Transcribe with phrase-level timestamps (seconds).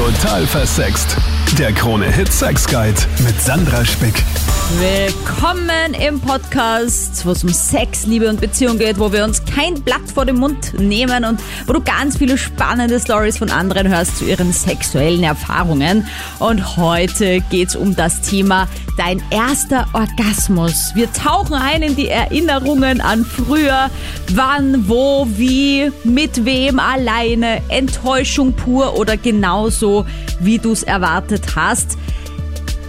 [0.00, 1.14] Total versext.
[1.58, 4.24] Der Krone-Hit Sex Guide mit Sandra Spick.
[4.78, 9.82] Willkommen im Podcast, wo es um Sex, Liebe und Beziehung geht, wo wir uns kein
[9.82, 14.18] Blatt vor den Mund nehmen und wo du ganz viele spannende Stories von anderen hörst
[14.18, 16.06] zu ihren sexuellen Erfahrungen.
[16.38, 20.92] Und heute geht's um das Thema dein erster Orgasmus.
[20.94, 23.90] Wir tauchen ein in die Erinnerungen an früher,
[24.32, 30.06] wann, wo, wie, mit wem, alleine, Enttäuschung pur oder genauso,
[30.38, 31.98] wie du es erwartet hast.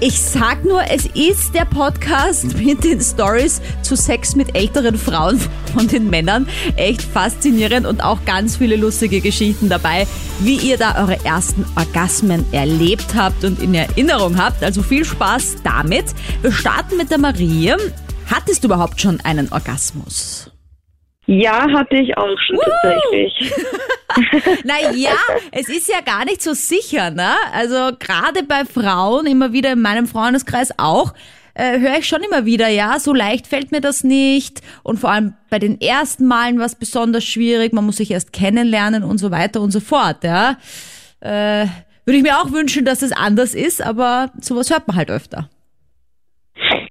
[0.03, 5.39] Ich sag nur, es ist der Podcast mit den Stories zu Sex mit älteren Frauen
[5.75, 6.47] von den Männern.
[6.75, 10.07] Echt faszinierend und auch ganz viele lustige Geschichten dabei,
[10.39, 14.63] wie ihr da eure ersten Orgasmen erlebt habt und in Erinnerung habt.
[14.63, 16.05] Also viel Spaß damit.
[16.41, 17.71] Wir starten mit der Marie.
[18.25, 20.50] Hattest du überhaupt schon einen Orgasmus?
[21.31, 23.53] Ja, hatte ich auch schon tatsächlich.
[24.65, 25.15] naja,
[25.53, 27.35] es ist ja gar nicht so sicher, ne?
[27.53, 31.13] Also gerade bei Frauen, immer wieder in meinem Freundeskreis auch,
[31.53, 34.59] äh, höre ich schon immer wieder, ja, so leicht fällt mir das nicht.
[34.83, 38.33] Und vor allem bei den ersten Malen war es besonders schwierig, man muss sich erst
[38.33, 40.57] kennenlernen und so weiter und so fort, ja.
[41.21, 41.67] Äh,
[42.03, 45.49] würde ich mir auch wünschen, dass es anders ist, aber sowas hört man halt öfter.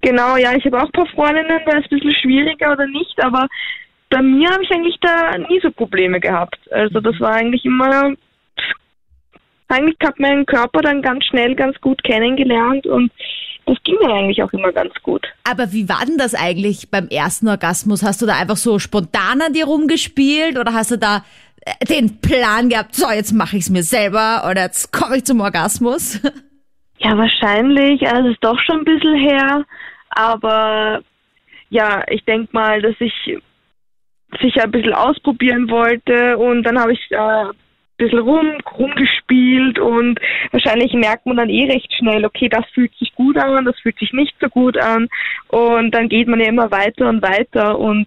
[0.00, 2.86] Genau, ja, ich habe auch ein paar Freundinnen, da ist es ein bisschen schwieriger oder
[2.86, 3.46] nicht, aber
[4.10, 6.58] bei mir habe ich eigentlich da nie so Probleme gehabt.
[6.72, 8.12] Also das war eigentlich immer,
[9.68, 13.12] eigentlich habe meinen Körper dann ganz schnell ganz gut kennengelernt und
[13.66, 15.24] das ging mir eigentlich auch immer ganz gut.
[15.44, 18.02] Aber wie war denn das eigentlich beim ersten Orgasmus?
[18.02, 21.24] Hast du da einfach so spontan an dir rumgespielt oder hast du da
[21.60, 25.24] äh, den Plan gehabt, so jetzt mache ich es mir selber oder jetzt komme ich
[25.24, 26.20] zum Orgasmus?
[27.02, 28.06] Ja, wahrscheinlich.
[28.06, 29.64] Also es ist doch schon ein bisschen her.
[30.10, 31.00] Aber
[31.70, 33.14] ja, ich denke mal, dass ich
[34.40, 37.52] sicher ein bisschen ausprobieren wollte und dann habe ich äh, ein
[37.96, 40.18] bisschen rum, rumgespielt und
[40.52, 43.98] wahrscheinlich merkt man dann eh recht schnell, okay, das fühlt sich gut an, das fühlt
[43.98, 45.08] sich nicht so gut an
[45.48, 48.06] und dann geht man ja immer weiter und weiter und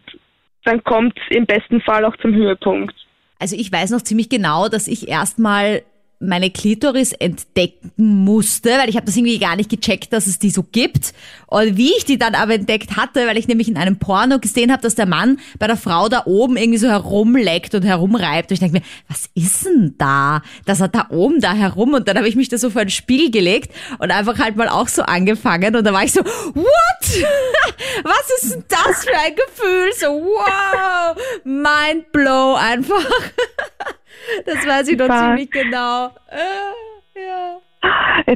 [0.65, 2.95] dann kommt es im besten Fall auch zum Höhepunkt.
[3.39, 5.83] Also ich weiß noch ziemlich genau, dass ich erstmal
[6.23, 10.49] meine Klitoris entdecken musste, weil ich habe das irgendwie gar nicht gecheckt, dass es die
[10.49, 11.13] so gibt.
[11.47, 14.71] Und wie ich die dann aber entdeckt hatte, weil ich nämlich in einem Porno gesehen
[14.71, 18.49] habe, dass der Mann bei der Frau da oben irgendwie so herumleckt und herumreibt.
[18.49, 20.41] Und ich denke mir, was ist denn da?
[20.65, 22.89] Dass er da oben da herum und dann habe ich mich da so vor ein
[22.89, 26.65] Spiel gelegt und einfach halt mal auch so angefangen und da war ich so, what?
[28.03, 29.91] was ist denn das für ein Gefühl?
[29.99, 33.05] So, wow, mind blow einfach.
[34.45, 36.07] Das weiß ich noch ziemlich genau.
[36.29, 37.59] Äh, ja.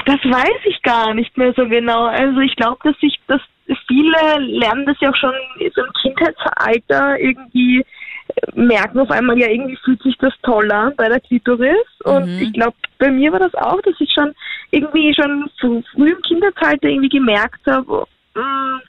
[0.05, 2.05] Das weiß ich gar nicht mehr so genau.
[2.05, 3.41] Also ich glaube, dass ich, dass
[3.87, 5.33] viele lernen das ja auch schon
[5.73, 10.93] so im Kindheitsalter irgendwie äh, merken auf einmal, ja, irgendwie fühlt sich das toll an
[10.97, 11.87] bei der Klitoris.
[12.03, 12.41] Und mhm.
[12.41, 14.33] ich glaube, bei mir war das auch, dass ich schon
[14.71, 18.05] irgendwie schon so früh im Kindheitsalter irgendwie gemerkt habe,
[18.35, 18.79] mm,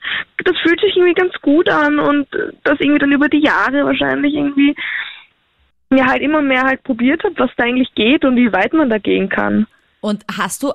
[0.43, 2.27] das fühlt sich irgendwie ganz gut an und
[2.63, 4.75] das irgendwie dann über die Jahre wahrscheinlich irgendwie
[5.97, 8.89] ja halt immer mehr halt probiert habe, was da eigentlich geht und wie weit man
[8.89, 9.67] da gehen kann.
[10.01, 10.71] Und hast du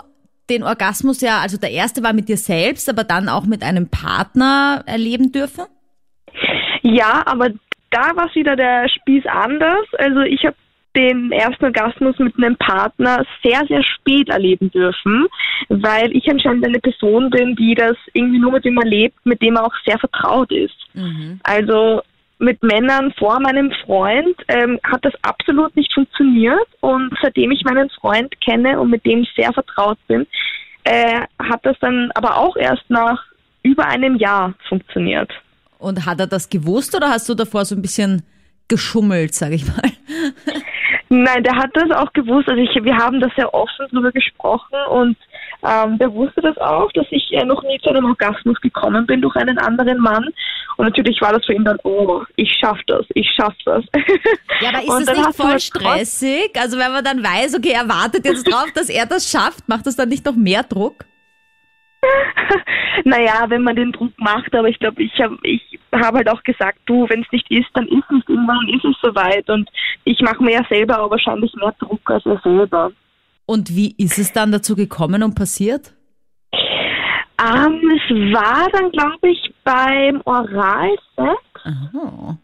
[0.50, 3.88] den Orgasmus ja, also der erste war mit dir selbst, aber dann auch mit einem
[3.88, 5.64] Partner erleben dürfen?
[6.82, 7.50] Ja, aber
[7.90, 9.86] da war wieder der Spieß anders.
[9.98, 10.56] Also ich habe
[10.96, 15.26] den ersten Orgasmus mit einem Partner sehr, sehr spät erleben dürfen,
[15.68, 19.56] weil ich anscheinend eine Person bin, die das irgendwie nur mit dem erlebt, mit dem
[19.56, 20.76] er auch sehr vertraut ist.
[20.94, 21.40] Mhm.
[21.42, 22.02] Also
[22.44, 27.90] mit Männern vor meinem Freund ähm, hat das absolut nicht funktioniert und seitdem ich meinen
[27.90, 30.26] Freund kenne und mit dem ich sehr vertraut bin,
[30.84, 33.24] äh, hat das dann aber auch erst nach
[33.62, 35.30] über einem Jahr funktioniert.
[35.78, 38.22] Und hat er das gewusst oder hast du davor so ein bisschen
[38.68, 39.90] geschummelt, sage ich mal?
[41.08, 42.48] Nein, der hat das auch gewusst.
[42.48, 45.16] Also ich, wir haben da sehr offen drüber gesprochen und
[45.64, 49.22] ähm, der wusste das auch, dass ich äh, noch nie zu einem Orgasmus gekommen bin
[49.22, 50.28] durch einen anderen Mann.
[50.76, 53.84] Und natürlich war das für ihn dann, oh, ich schaff das, ich schaff das.
[54.60, 56.52] Ja, aber ist das nicht voll stressig?
[56.56, 59.86] Also wenn man dann weiß, okay, er wartet jetzt drauf, dass er das schafft, macht
[59.86, 61.04] das dann nicht noch mehr Druck?
[63.04, 66.42] naja, wenn man den Druck macht, aber ich glaube, ich habe ich hab halt auch
[66.42, 69.68] gesagt, du, wenn es nicht ist, dann ist es irgendwann ist es soweit und
[70.04, 72.92] ich mache mir ja selber auch wahrscheinlich mehr Druck als er selber.
[73.46, 75.92] Und wie ist es dann dazu gekommen und passiert?
[77.40, 81.42] Ähm, es war dann, glaube ich, beim Oralsex.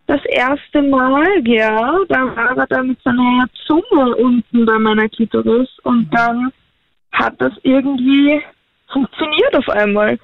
[0.06, 1.96] Das erste Mal, ja.
[2.08, 6.10] Da war er dann mit seiner Zunge unten bei meiner Klitoris und mhm.
[6.10, 6.52] dann
[7.12, 8.42] hat das irgendwie
[8.92, 10.18] funktioniert auf einmal.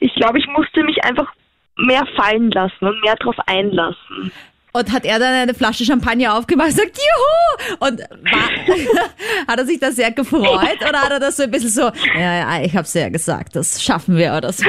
[0.00, 1.32] Ich glaube, ich musste mich einfach
[1.76, 4.32] mehr fallen lassen und mehr drauf einlassen.
[4.76, 7.76] Und hat er dann eine Flasche Champagner aufgemacht und gesagt, juhu!
[7.80, 11.70] Und war, hat er sich da sehr gefreut oder hat er das so ein bisschen
[11.70, 14.64] so, ja, ja, ich hab's ja gesagt, das schaffen wir oder so?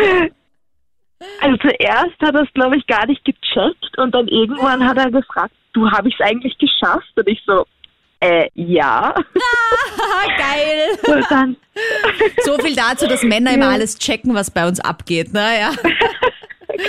[1.41, 5.11] Also zuerst hat er es, glaube ich, gar nicht gecheckt und dann irgendwann hat er
[5.11, 7.11] gefragt, du, habe ich es eigentlich geschafft?
[7.15, 7.65] Und ich so,
[8.19, 9.13] äh, ja.
[10.37, 11.15] Geil!
[11.15, 11.55] Und dann,
[12.43, 15.59] So viel dazu, dass Männer immer alles checken, was bei uns abgeht, ne?
[15.59, 15.71] Ja.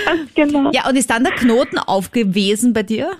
[0.05, 0.71] ganz genau.
[0.71, 3.11] ja, und ist dann der Knoten aufgewesen bei dir?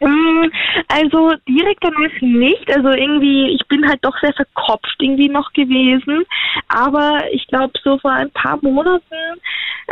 [0.00, 0.50] Mm,
[0.88, 2.70] Also direkt danach nicht.
[2.74, 6.24] Also irgendwie, ich bin halt doch sehr verkopft irgendwie noch gewesen.
[6.68, 9.40] Aber ich glaube, so vor ein paar Monaten,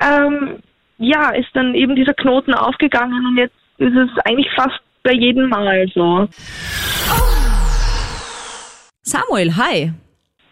[0.00, 0.58] ähm,
[0.99, 5.49] ja, ist dann eben dieser Knoten aufgegangen und jetzt ist es eigentlich fast bei jedem
[5.49, 6.29] Mal so.
[9.02, 9.93] Samuel, hi.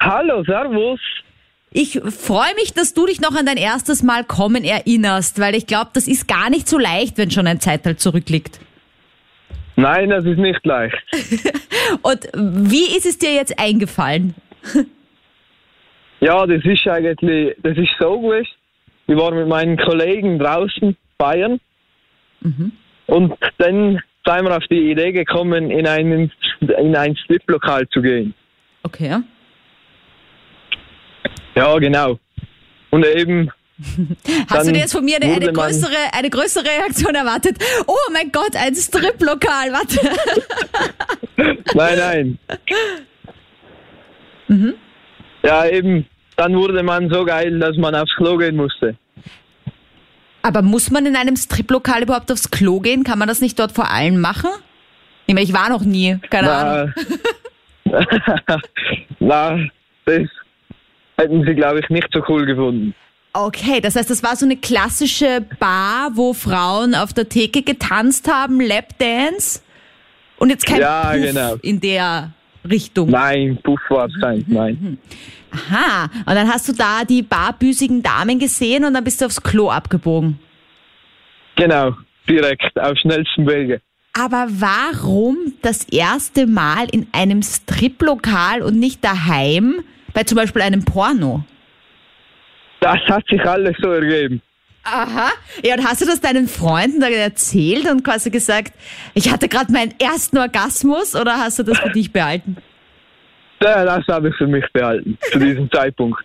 [0.01, 1.01] Hallo, Servus.
[1.75, 5.67] Ich freue mich, dass du dich noch an dein erstes Mal kommen erinnerst, weil ich
[5.67, 8.61] glaube, das ist gar nicht so leicht, wenn schon ein Zeitalter zurückliegt.
[9.77, 10.97] Nein, das ist nicht leicht.
[12.03, 14.35] Und wie ist es dir jetzt eingefallen?
[16.25, 18.47] Ja, das ist eigentlich, das ist so gewesen.
[19.09, 21.59] Wir waren mit meinen Kollegen draußen feiern
[23.07, 26.31] und dann sind wir auf die Idee gekommen, in, einen,
[26.61, 28.35] in ein Striplokal zu gehen.
[28.85, 29.19] Okay.
[31.55, 32.19] Ja, genau.
[32.91, 33.51] Und eben,
[34.49, 37.57] Hast du dir jetzt von mir eine, eine, größere, eine größere Reaktion erwartet?
[37.87, 39.99] Oh mein Gott, ein Striplokal, warte.
[41.75, 42.39] nein,
[44.49, 44.79] nein.
[45.43, 46.07] Ja, eben,
[46.37, 48.97] dann wurde man so geil, dass man aufs Klo gehen musste.
[50.43, 53.05] Aber muss man in einem Striplokal überhaupt aufs Klo gehen?
[53.05, 54.51] Kann man das nicht dort vor allem machen?
[55.27, 56.95] Ich meine, ich war noch nie, keine Ahnung.
[57.85, 58.01] Na,
[59.21, 59.59] na,
[60.05, 60.29] das
[61.23, 62.95] hätten sie, glaube ich, nicht so cool gefunden.
[63.35, 68.31] Okay, das heißt, das war so eine klassische Bar, wo Frauen auf der Theke getanzt
[68.31, 69.63] haben, Lapdance
[70.37, 71.55] und jetzt kein Ja, Puff genau.
[71.63, 72.33] in der
[72.69, 73.09] Richtung.
[73.09, 74.99] Nein, Puff war es kein, nein.
[75.51, 79.43] Aha, und dann hast du da die barbüsigen Damen gesehen und dann bist du aufs
[79.43, 80.39] Klo abgebogen.
[81.57, 81.95] Genau,
[82.29, 83.81] direkt, auf schnellsten Wege.
[84.15, 89.81] Aber warum das erste Mal in einem Striplokal und nicht daheim
[90.13, 91.45] bei zum Beispiel einem Porno?
[92.81, 94.43] Das hat sich alles so ergeben.
[94.85, 95.31] Aha.
[95.63, 98.73] Ja, und hast du das deinen Freunden dann erzählt und quasi gesagt,
[99.15, 102.57] ich hatte gerade meinen ersten Orgasmus oder hast du das für dich behalten?
[103.63, 106.21] Ja, Das habe ich für mich behalten, zu diesem Zeitpunkt.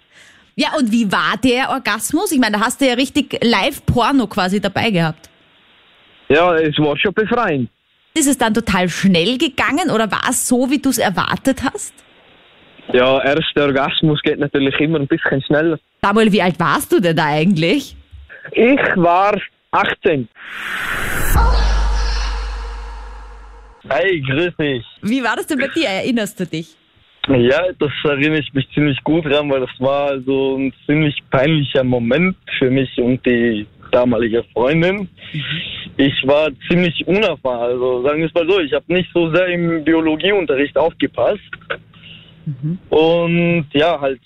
[0.56, 2.31] Ja, und wie war der Orgasmus?
[2.31, 5.30] Ich meine, da hast du ja richtig Live-Porno quasi dabei gehabt.
[6.30, 7.69] Ja, es war schon befreiend.
[8.16, 11.94] Ist es dann total schnell gegangen oder war es so, wie du es erwartet hast?
[12.94, 15.78] Ja, erster Orgasmus geht natürlich immer ein bisschen schneller.
[16.01, 17.95] Samuel, wie alt warst du denn da eigentlich?
[18.51, 19.36] Ich war
[19.72, 20.28] 18.
[23.89, 24.86] Hey, grüß dich.
[25.01, 25.88] Wie war das denn bei dir?
[25.88, 26.75] Erinnerst du dich?
[27.28, 31.83] Ja, das erinnere ich mich ziemlich gut dran, weil das war so ein ziemlich peinlicher
[31.83, 35.10] Moment für mich und die damalige Freundin.
[35.98, 39.48] Ich war ziemlich unerfahren, also sagen wir es mal so, ich habe nicht so sehr
[39.48, 41.42] im Biologieunterricht aufgepasst.
[42.90, 44.22] Und ja, halt,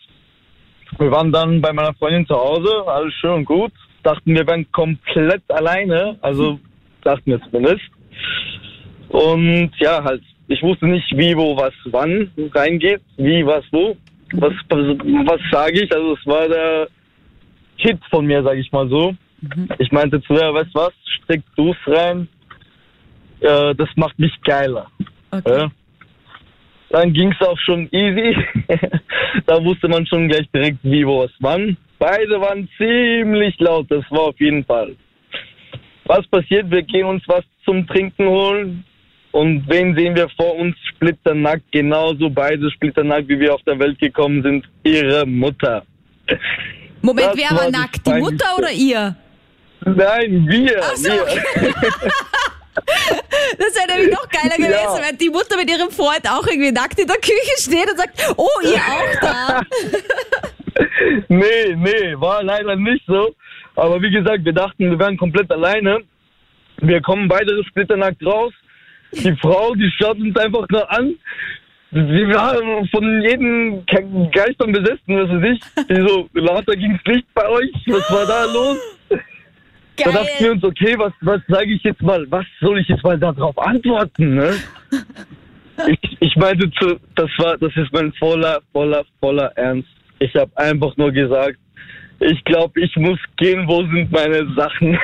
[1.00, 3.72] wir waren dann bei meiner Freundin zu Hause, alles schön und gut.
[4.04, 6.60] Dachten, wir wären komplett alleine, also
[7.04, 7.82] dachten wir zumindest.
[9.10, 13.96] Und ja, halt, ich wusste nicht, wie, wo, was, wann reingeht, wie, was, wo.
[14.34, 15.94] Was, was, sage ich?
[15.94, 16.88] Also es war der
[17.78, 19.14] Hit von mir, sage ich mal so.
[19.80, 22.28] Ich meinte zu ihr, weißt du was, strick du's rein.
[23.42, 24.88] Äh, das macht mich geiler.
[25.32, 25.62] Okay.
[25.62, 25.72] Ja.
[26.92, 28.36] Dann ging's auch schon easy.
[29.46, 31.78] da wusste man schon gleich direkt, wie, wo, was, wann.
[32.00, 34.96] Beide waren ziemlich laut, das war auf jeden Fall.
[36.06, 36.70] Was passiert?
[36.70, 38.84] Wir gehen uns was zum Trinken holen.
[39.32, 40.76] Und wen sehen wir vor uns?
[40.90, 44.66] Splitternackt, genauso beide splitternackt, wie wir auf der Welt gekommen sind.
[44.84, 45.84] Ihre Mutter.
[47.02, 48.06] Moment, Das wer war nackt?
[48.06, 49.16] Die Mutter oder ihr?
[49.86, 50.82] Nein, wir.
[50.82, 51.74] Ach so, wir.
[52.74, 55.02] Das wäre nämlich noch geiler gewesen, Ja.
[55.10, 58.34] wenn die Mutter mit ihrem Freund auch irgendwie nackt in der Küche steht und sagt,
[58.38, 59.62] oh, ihr auch da.
[61.28, 63.36] Nee, nee, war leider nicht so.
[63.76, 66.00] Aber wie gesagt, wir dachten, wir wären komplett alleine.
[66.78, 68.54] Wir kommen beide splitternackt raus.
[69.12, 71.16] Die Frau, die schaut uns einfach nur an.
[71.92, 72.56] Sie war
[72.90, 75.88] von jedem Ge- Geistern besessen, was weiß ich.
[75.88, 77.72] Die so, lauter ging's nicht bei euch.
[77.88, 78.78] Was war da los?
[80.06, 80.52] Da dachten wir Geil.
[80.52, 84.36] uns, okay, was, was sage ich jetzt mal, was soll ich jetzt mal darauf antworten,
[84.36, 84.56] ne?
[85.88, 89.90] Ich, ich meinte zu, das war, das ist mein voller, voller, voller Ernst.
[90.20, 91.58] Ich habe einfach nur gesagt,
[92.20, 95.00] ich glaube, ich muss gehen, wo sind meine Sachen?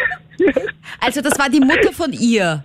[0.99, 2.63] Also das war die Mutter von ihr.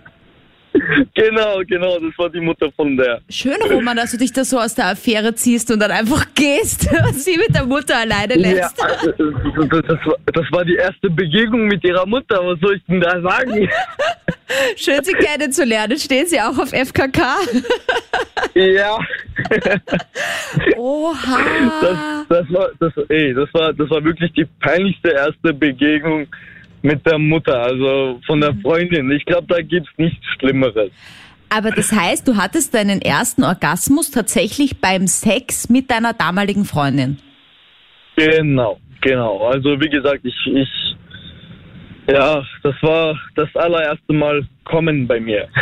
[1.13, 3.21] genau, genau, das war die Mutter von der.
[3.29, 6.89] Schön, Roman, dass du dich da so aus der Affäre ziehst und dann einfach gehst
[6.91, 8.81] und sie mit der Mutter alleine Ja, lässt.
[8.83, 12.83] also, das, das, war, das war die erste Begegnung mit ihrer Mutter, was soll ich
[12.87, 13.69] denn da sagen?
[14.75, 15.97] Schön, sie kennenzulernen.
[15.97, 17.21] Stehen sie auch auf FKK?
[18.53, 18.97] ja,
[20.77, 21.39] Oha.
[21.81, 26.27] das, das, war, das, ey, das, war, das war wirklich die peinlichste erste Begegnung
[26.83, 29.09] mit der Mutter, also von der Freundin.
[29.11, 30.91] Ich glaube, da gibt's nichts Schlimmeres.
[31.49, 37.17] Aber das heißt, du hattest deinen ersten Orgasmus tatsächlich beim Sex mit deiner damaligen Freundin.
[38.15, 39.47] Genau, genau.
[39.47, 40.69] Also wie gesagt, ich, ich
[42.07, 45.47] ja, das war das allererste Mal kommen bei mir.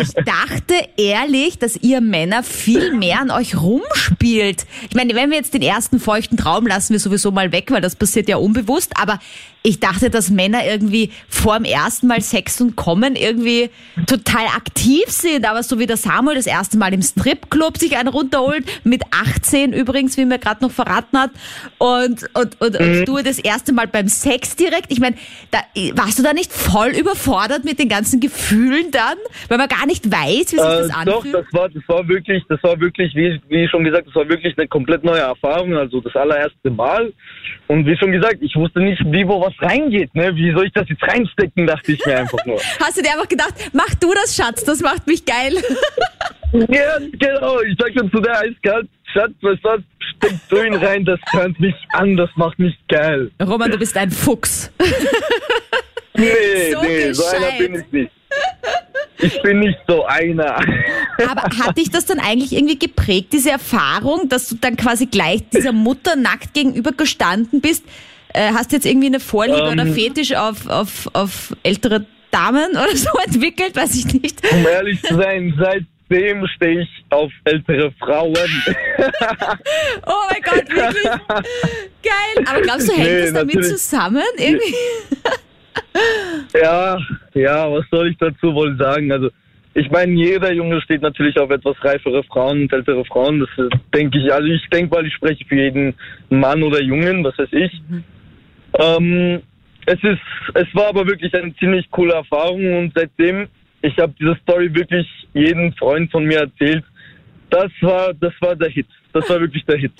[0.00, 4.64] Ich dachte ehrlich, dass ihr Männer viel mehr an euch rumspielt.
[4.88, 7.82] Ich meine, wenn wir jetzt den ersten feuchten Traum lassen wir sowieso mal weg, weil
[7.82, 8.92] das passiert ja unbewusst.
[8.98, 9.18] Aber
[9.62, 13.70] ich dachte, dass Männer irgendwie vor dem ersten Mal Sex und Kommen irgendwie
[14.06, 15.44] total aktiv sind.
[15.44, 19.72] Aber so wie der Samuel das erste Mal im Stripclub sich einen runterholt, mit 18
[19.72, 21.32] übrigens, wie mir gerade noch verraten hat,
[21.78, 24.90] und, und, und, und du das erste Mal beim Sex direkt.
[24.90, 25.16] Ich meine,
[25.50, 25.58] da,
[25.94, 29.16] warst du da nicht voll überfordert mit den ganzen Gefühlen dann?
[29.48, 31.34] Weil man gar nicht weiß, wie sich das Äh, doch, anfühlt?
[31.34, 34.56] das war, das war wirklich, das war wirklich, wie, wie schon gesagt, das war wirklich
[34.58, 37.12] eine komplett neue Erfahrung, also das allererste Mal.
[37.66, 40.34] Und wie schon gesagt, ich wusste nicht, wie wo was reingeht, ne?
[40.34, 42.58] Wie soll ich das jetzt reinstecken, dachte ich mir einfach nur.
[42.80, 45.54] Hast du dir einfach gedacht, mach du das, Schatz, das macht mich geil.
[46.52, 49.80] ja, genau, ich sag dann zu der eiskalt, Schatz, was das?
[50.16, 53.30] Steck du ihn rein, das hört mich an, das macht mich geil.
[53.42, 54.72] Roman, du bist ein Fuchs.
[56.18, 58.10] Nee, So nee, so einer bin ich nicht.
[59.20, 60.56] Ich bin nicht so einer.
[61.28, 65.48] Aber hat dich das dann eigentlich irgendwie geprägt, diese Erfahrung, dass du dann quasi gleich
[65.48, 67.84] dieser Mutter nackt gegenüber gestanden bist?
[68.32, 69.72] Äh, hast du jetzt irgendwie eine Vorliebe Ähm.
[69.72, 73.74] oder Fetisch auf, auf, auf ältere Damen oder so entwickelt?
[73.74, 74.40] Weiß ich nicht.
[74.52, 78.34] Um ehrlich zu sein, seitdem stehe ich auf ältere Frauen.
[80.06, 81.04] Oh mein Gott, wirklich
[82.02, 82.44] geil.
[82.46, 83.76] Aber glaubst du, hängt Nee, das damit natürlich.
[83.78, 84.22] zusammen?
[84.36, 84.74] Irgendwie?
[86.54, 86.98] Ja,
[87.34, 89.12] ja, was soll ich dazu wohl sagen?
[89.12, 89.30] Also,
[89.74, 93.40] ich meine, jeder Junge steht natürlich auf etwas reifere Frauen und ältere Frauen.
[93.40, 95.94] Das denke ich, also ich denke mal, ich spreche für jeden
[96.30, 97.82] Mann oder Jungen, was weiß ich.
[98.78, 99.42] Ähm,
[99.86, 100.20] es ist,
[100.54, 103.48] es war aber wirklich eine ziemlich coole Erfahrung und seitdem,
[103.82, 106.84] ich habe diese Story wirklich jedem Freund von mir erzählt.
[107.50, 108.88] Das war, das war der Hit.
[109.12, 109.92] Das war wirklich der Hit.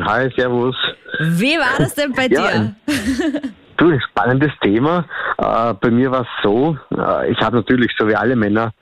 [0.00, 0.76] Hi, Servus.
[1.20, 2.74] Wie war das denn bei Ja, dir?
[3.76, 5.04] Du, ein spannendes Thema.
[5.38, 8.72] Äh, bei mir war es so, äh, ich habe natürlich so wie alle Männer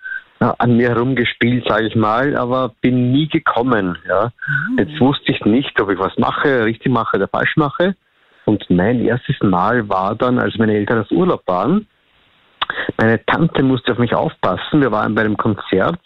[0.40, 3.96] äh, an mir herumgespielt, sage ich mal, aber bin nie gekommen.
[4.06, 4.30] Ja.
[4.78, 7.94] Jetzt wusste ich nicht, ob ich was mache, richtig mache oder falsch mache.
[8.44, 11.86] Und mein erstes Mal war dann, als meine Eltern auf Urlaub waren.
[12.98, 14.80] Meine Tante musste auf mich aufpassen.
[14.80, 16.00] Wir waren bei einem Konzert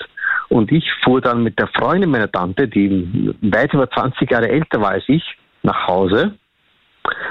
[0.51, 4.81] und ich fuhr dann mit der Freundin meiner Tante, die weit über 20 Jahre älter
[4.81, 5.25] war als ich,
[5.63, 6.35] nach Hause.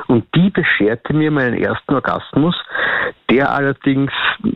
[0.07, 2.55] Und die bescherte mir meinen ersten Orgasmus,
[3.29, 4.11] der allerdings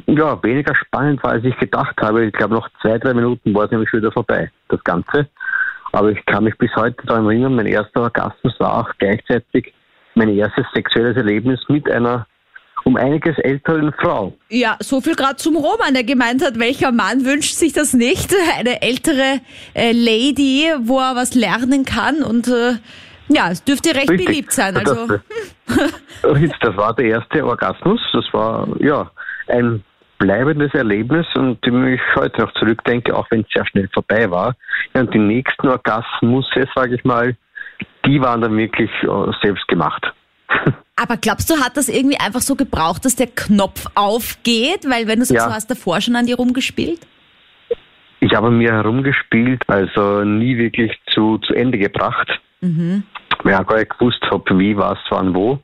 [0.08, 2.26] ja, weniger spannend war, als ich gedacht habe.
[2.26, 5.28] Ich glaube, nach zwei, drei Minuten war es nämlich wieder vorbei, das Ganze.
[5.92, 9.74] Aber ich kann mich bis heute daran erinnern, mein erster Orgasmus war auch gleichzeitig
[10.16, 12.26] mein erstes sexuelles Erlebnis mit einer
[12.84, 14.34] um einiges älteren Frau.
[14.50, 18.34] Ja, so viel gerade zum Roman, der gemeint hat, welcher Mann wünscht sich das nicht?
[18.60, 19.40] Eine ältere
[19.74, 22.74] äh, Lady, wo er was lernen kann und äh,
[23.30, 24.28] ja, es dürfte recht Richtig.
[24.28, 24.76] beliebt sein.
[24.78, 25.22] Also Das,
[26.62, 28.02] das war der erste Orgasmus.
[28.12, 29.10] Das war ja
[29.48, 29.84] ein
[30.18, 34.56] bleibendes Erlebnis und wenn ich heute noch zurückdenke, auch wenn es sehr schnell vorbei war.
[34.94, 37.36] Ja, und die nächsten Orgasmus, sage ich mal,
[38.06, 40.14] die waren dann wirklich äh, selbst gemacht.
[40.96, 44.86] Aber glaubst du, hat das irgendwie einfach so gebraucht, dass der Knopf aufgeht?
[44.88, 45.48] Weil wenn du sagst, Ja.
[45.50, 47.00] du hast davor schon an dir rumgespielt?
[48.20, 52.40] Ich habe mir herumgespielt, also nie wirklich zu, zu Ende gebracht.
[52.62, 53.04] Mhm.
[53.44, 55.60] Weil ich gar nicht gewusst habe, wie, was, wann, wo.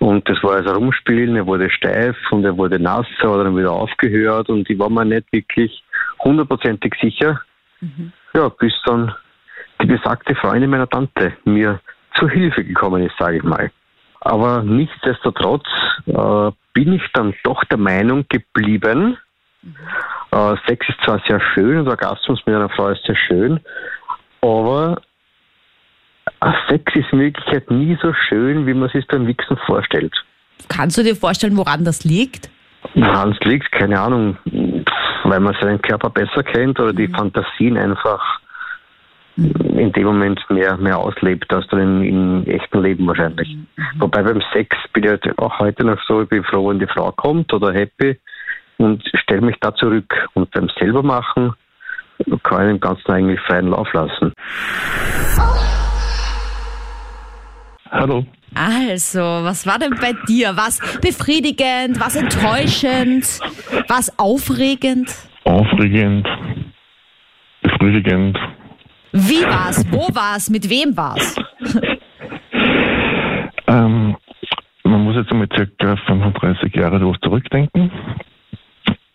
[0.00, 3.70] Und das war also rumspielen, er wurde steif und er wurde nass oder dann wieder
[3.70, 5.84] aufgehört und ich war mir nicht wirklich
[6.24, 7.40] hundertprozentig sicher.
[8.34, 9.14] Ja, bis dann
[9.80, 11.78] die besagte Freundin meiner Tante mir
[12.18, 13.70] zur Hilfe gekommen ist, sage ich mal.
[14.20, 15.66] Aber nichtsdestotrotz
[16.06, 19.16] äh, bin ich dann doch der Meinung geblieben,
[20.30, 23.60] äh, Sex ist zwar sehr schön und Orgasmus mit einer Frau ist sehr schön,
[24.40, 25.00] aber
[26.68, 30.14] Sex ist in Wirklichkeit nie so schön, wie man sich beim Wichsen vorstellt.
[30.68, 32.50] Kannst du dir vorstellen, woran das liegt?
[32.94, 34.36] Woran es liegt, keine Ahnung,
[35.24, 38.40] weil man seinen Körper besser kennt oder die Fantasien einfach
[39.38, 43.48] in dem Moment mehr, mehr auslebt, als dann im echten Leben wahrscheinlich.
[43.54, 43.66] Mhm.
[44.00, 46.86] Wobei beim Sex bin ich halt auch heute noch so, ich bin froh, wenn die
[46.86, 48.18] Frau kommt oder happy
[48.78, 50.12] und stelle mich da zurück.
[50.34, 51.52] Und beim selber machen
[52.42, 54.32] kann ich dem Ganzen eigentlich freien Lauf lassen.
[57.90, 58.26] Hallo.
[58.54, 60.56] Also, was war denn bei dir?
[60.56, 63.40] Was befriedigend, was enttäuschend,
[63.86, 65.14] was aufregend?
[65.44, 66.26] Aufregend,
[67.62, 68.36] befriedigend.
[69.12, 69.84] Wie war's?
[69.90, 70.50] Wo war's?
[70.50, 71.36] Mit wem war's?
[73.66, 74.16] ähm,
[74.84, 77.90] man muss jetzt einmal circa 35 Jahre darauf zurückdenken.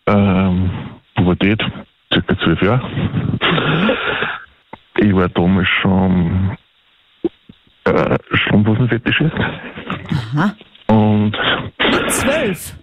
[0.06, 0.70] Ähm,
[1.14, 1.62] Pubertät,
[2.12, 2.90] circa 12 Jahre.
[4.98, 6.56] Ich war damals schon
[7.84, 9.34] äh, Strumpfhosenfetischist.
[10.10, 10.54] Aha.
[10.86, 11.36] Und.
[11.78, 12.74] Mit zwölf?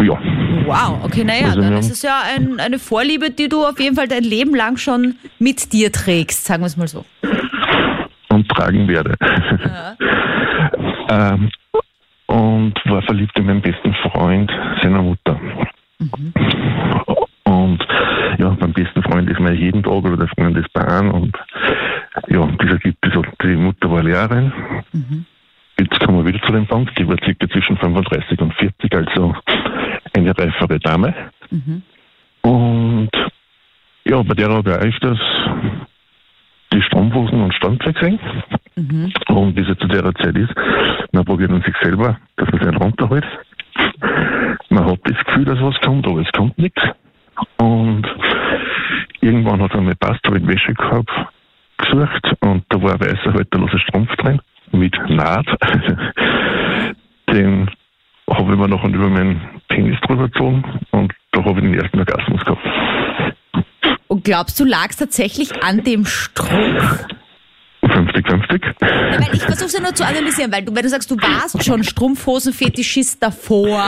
[0.00, 0.16] Ja.
[0.64, 1.78] Wow, okay, naja, also, dann ja.
[1.78, 5.16] ist es ja ein, eine Vorliebe, die du auf jeden Fall dein Leben lang schon
[5.38, 7.04] mit dir trägst, sagen wir es mal so.
[8.28, 9.16] Und tragen werde.
[9.18, 9.96] Ja.
[11.32, 11.50] ähm,
[12.26, 14.52] und war verliebt in meinen besten Freund,
[14.82, 15.40] seiner Mutter.
[15.98, 16.32] Mhm.
[17.44, 17.86] Und
[18.38, 21.36] ja, beim besten Freund ist man jeden Tag oder der Freund ist Bahn und
[22.28, 23.12] ja, dieser gibt es,
[23.42, 24.52] die Mutter war Lehrerin.
[24.92, 25.26] Mhm.
[25.80, 29.34] Jetzt kommen wir wieder zu dem Punkt, die war circa zwischen 35 und 40, also
[30.12, 31.14] eine reifere Dame.
[31.50, 31.82] Mhm.
[32.42, 33.10] Und
[34.04, 35.18] ja, bei der habe ich öfters
[36.72, 38.18] die Strumpfhosen und Strandzeug gesehen.
[38.74, 39.12] Mhm.
[39.28, 40.52] Und wie es zu der Zeit ist,
[41.12, 43.26] man probiert man sich selber, dass man sich runterholt.
[44.70, 46.82] Man hat das Gefühl, dass was kommt, aber es kommt nichts.
[47.58, 48.04] Und
[49.20, 51.08] irgendwann hat er mir passt, habe ich den Wäschekorb
[51.76, 54.40] gesucht und da war ein weißer halterloser Strumpf drin
[54.78, 55.46] mit Naht.
[57.32, 57.70] den
[58.30, 61.98] habe ich mir noch über meinen Penis drüber gezogen und da habe ich den ersten
[61.98, 62.66] Orgasmus gehabt.
[64.08, 67.06] Und glaubst du, lag es tatsächlich an dem Strumpf?
[67.82, 68.60] 50-50.
[68.80, 71.64] Ja, ich versuche es ja nur zu analysieren, weil du, wenn du sagst, du warst
[71.64, 73.82] schon Strumpfhosen-Fetischist davor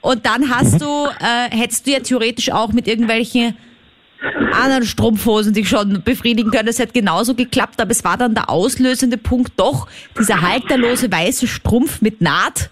[0.00, 3.56] und dann hast du, äh, hättest du ja theoretisch auch mit irgendwelchen
[4.52, 6.68] anderen Strumpfhosen dich schon befriedigen können.
[6.68, 11.46] Es hätte genauso geklappt, aber es war dann der auslösende Punkt doch dieser halterlose weiße
[11.46, 12.70] Strumpf mit Naht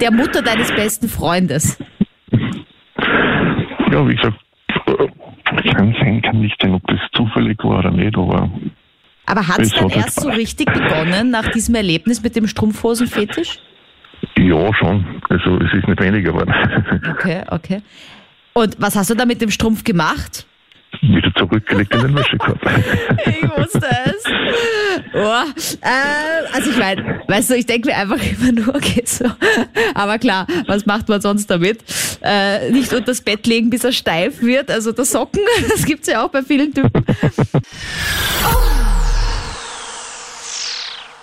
[0.00, 1.78] der Mutter deines besten Freundes.
[3.90, 4.36] Ja, wie gesagt,
[5.76, 8.50] kann sein, kann nicht sein, ob das zufällig war oder nicht, aber.
[9.26, 13.58] Aber hat es dann erst so richtig begonnen nach diesem Erlebnis mit dem Strumpfhosenfetisch?
[14.38, 15.20] Ja, schon.
[15.28, 16.54] Also es ist nicht weniger geworden.
[17.10, 17.82] Okay, okay.
[18.52, 20.46] Und was hast du da mit dem Strumpf gemacht?
[21.08, 22.58] Wieder zurückgelegt in den Wäschekorb.
[23.26, 24.24] ich wusste es.
[25.14, 25.42] Oh,
[25.82, 29.24] äh, also ich meine, weißt du, ich denke mir einfach immer nur, okay, so.
[29.94, 31.78] Aber klar, was macht man sonst damit?
[32.22, 34.70] Äh, nicht unter das Bett legen, bis er steif wird.
[34.70, 37.04] Also der Socken, das gibt's ja auch bei vielen Typen.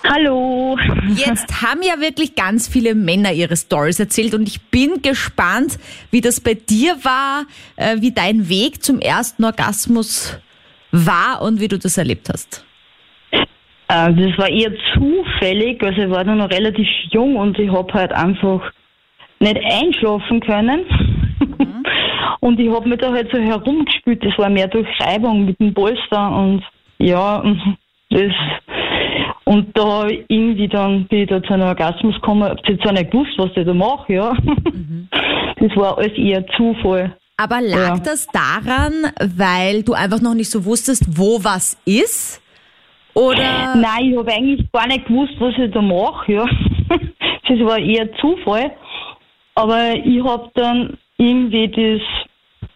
[0.06, 0.76] Hallo.
[1.16, 5.78] Jetzt haben ja wirklich ganz viele Männer ihre Stories erzählt und ich bin gespannt,
[6.10, 7.44] wie das bei dir war,
[7.76, 10.38] äh, wie dein Weg zum ersten Orgasmus
[10.92, 12.66] war und wie du das erlebt hast.
[13.32, 18.12] Äh, das war eher zufällig, also ich war noch relativ jung und ich habe halt
[18.12, 18.60] einfach
[19.40, 20.84] nicht einschlafen können.
[21.40, 21.82] Mhm.
[22.40, 25.72] und ich habe mich da halt so herumgespült, das war mehr durch Reibung mit dem
[25.72, 26.62] Polster und
[26.98, 27.42] ja,
[28.10, 28.32] das
[29.54, 33.12] und da irgendwie dann bin ich da zu einem Orgasmus gekommen, hab jetzt auch nicht
[33.12, 34.32] gewusst, was ich da mache, ja.
[34.32, 35.08] Mhm.
[35.60, 37.16] Das war alles eher Zufall.
[37.36, 38.02] Aber lag ja.
[38.04, 42.42] das daran, weil du einfach noch nicht so wusstest, wo was ist?
[43.14, 43.76] Oder?
[43.76, 46.46] Nein, ich habe eigentlich gar nicht gewusst, was ich da mache, ja.
[47.46, 48.72] Das war eher Zufall.
[49.54, 52.70] Aber ich habe dann irgendwie das,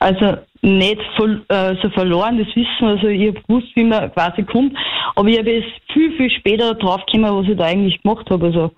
[0.00, 1.00] also nicht
[1.48, 2.86] äh, so verloren, das Wissen.
[2.86, 4.76] Also ich habe gewusst, wie man quasi kommt,
[5.14, 8.46] aber ich habe es viel, viel später draufgekommen, was ich da eigentlich gemacht habe.
[8.46, 8.70] Also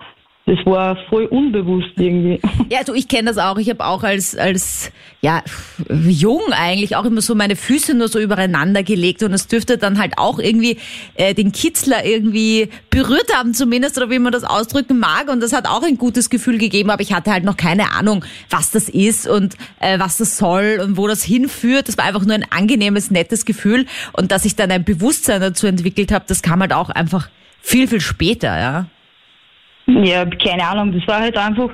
[0.47, 2.41] das war voll unbewusst irgendwie.
[2.69, 3.59] Ja, also ich kenne das auch.
[3.59, 5.43] Ich habe auch als, als ja,
[5.89, 10.01] jung eigentlich auch immer so meine Füße nur so übereinander gelegt und es dürfte dann
[10.01, 10.79] halt auch irgendwie
[11.15, 15.53] äh, den Kitzler irgendwie berührt haben zumindest oder wie man das ausdrücken mag und das
[15.53, 18.89] hat auch ein gutes Gefühl gegeben, aber ich hatte halt noch keine Ahnung, was das
[18.89, 21.87] ist und äh, was das soll und wo das hinführt.
[21.87, 25.69] Das war einfach nur ein angenehmes, nettes Gefühl und dass ich dann ein Bewusstsein dazu
[25.69, 27.29] entwickelt habe, das kam halt auch einfach
[27.61, 28.87] viel, viel später, ja.
[29.87, 31.70] Ja, keine Ahnung, das war halt einfach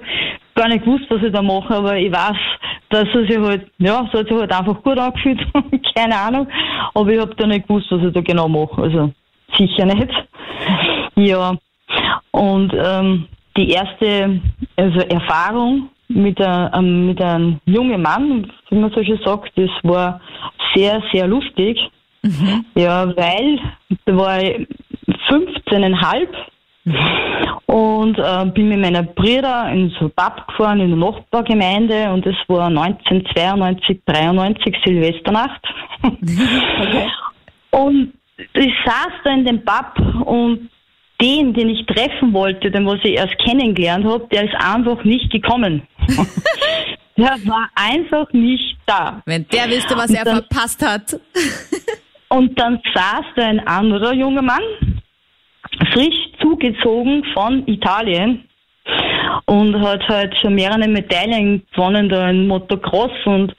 [0.54, 2.36] gar nicht gewusst, was ich da mache, aber ich weiß,
[2.90, 5.40] dass es sich halt, ja, es hat sich halt einfach gut angefühlt,
[5.94, 6.46] keine Ahnung,
[6.94, 9.12] aber ich habe da nicht gewusst, was ich da genau mache, also
[9.56, 10.12] sicher nicht.
[11.16, 11.56] Ja,
[12.32, 14.40] und ähm, die erste
[14.76, 20.20] also Erfahrung mit, a, mit einem jungen Mann, wie man so schön sagt, das war
[20.74, 21.78] sehr, sehr lustig.
[22.22, 22.64] Mhm.
[22.74, 23.58] Ja, weil
[24.04, 24.66] da war ich
[25.28, 26.28] 15,5
[27.72, 32.36] und äh, bin mit meiner Brüder in so Pub gefahren in der Nachbargemeinde und es
[32.46, 35.62] war 1992, 93 Silvesternacht.
[36.02, 37.08] Okay.
[37.70, 38.12] Und
[38.54, 40.68] ich saß da in dem Pub und
[41.20, 45.30] den, den ich treffen wollte, den was ich erst kennengelernt habe, der ist einfach nicht
[45.30, 45.82] gekommen.
[47.16, 49.22] der war einfach nicht da.
[49.24, 51.20] Wenn der wüsste, was und er dann, verpasst hat.
[52.28, 54.62] und dann saß da ein anderer junger Mann,
[55.92, 58.44] frisch zugezogen von Italien
[59.46, 63.54] und hat halt schon mehrere Medaillen gewonnen da in Motocross und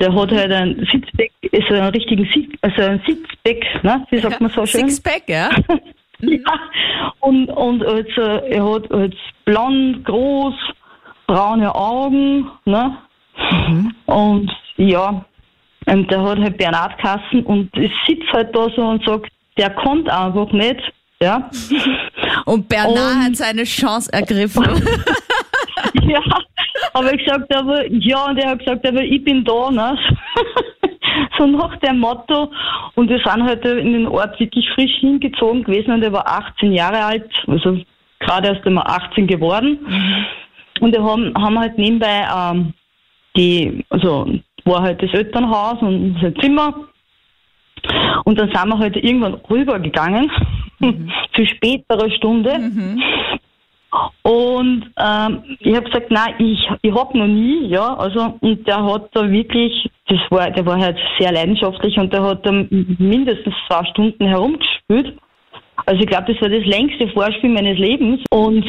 [0.00, 4.06] der hat halt ein Sitzback, also einen richtigen Sitz, also ein Sitzback, ne?
[4.10, 4.88] Wie sagt man so schön?
[4.88, 5.50] Sixpack, ja.
[6.20, 6.38] ja.
[7.20, 10.54] Und, und also, er hat als blond, groß,
[11.26, 12.96] braune Augen, ne?
[13.68, 13.94] Mhm.
[14.06, 15.24] Und ja,
[15.86, 20.08] und der hat halt Bernhardkassen und ich sitze halt da so und sagt, der kommt
[20.08, 20.80] einfach nicht,
[21.22, 21.50] ja.
[22.44, 24.64] Und Bernard und, hat seine Chance ergriffen.
[26.02, 26.22] ja,
[26.92, 29.98] aber ich gesagt, aber ja, und er hat gesagt, aber ich bin da, ne?
[31.38, 32.50] so nach dem Motto.
[32.94, 36.26] Und wir sind heute halt in den Ort wirklich frisch hingezogen gewesen und er war
[36.26, 37.78] 18 Jahre alt, also
[38.20, 39.78] gerade erst einmal 18 geworden.
[39.86, 40.26] Mhm.
[40.80, 42.74] Und wir haben, haben halt nebenbei ähm,
[43.36, 44.28] die, also
[44.64, 46.74] war halt das Elternhaus und sein Zimmer.
[48.24, 50.30] Und dann sind wir halt irgendwann rübergegangen,
[50.80, 51.10] mhm.
[51.34, 52.58] zu späterer Stunde.
[52.58, 53.02] Mhm.
[54.22, 58.84] Und ähm, ich habe gesagt, nein, ich, ich hab noch nie, ja, also und der
[58.84, 63.54] hat da wirklich, das war, der war halt sehr leidenschaftlich und der hat da mindestens
[63.66, 65.18] zwei Stunden herumgespielt.
[65.86, 68.64] Also ich glaube, das war das längste Vorspiel meines Lebens und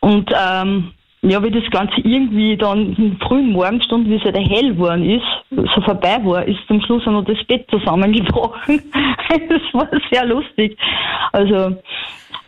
[0.00, 0.92] und ähm,
[1.30, 5.08] ja, wie das Ganze irgendwie dann im frühen Morgenstunden, wie es ja der hell geworden
[5.08, 8.82] ist, so vorbei war, ist zum Schluss auch noch das Bett zusammengebrochen.
[9.48, 10.76] das war sehr lustig.
[11.32, 11.76] Also